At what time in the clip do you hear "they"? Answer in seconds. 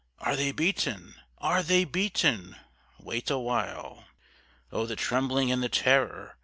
0.35-0.51, 1.61-1.83